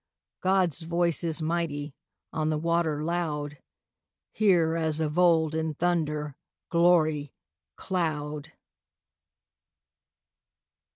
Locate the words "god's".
0.41-0.81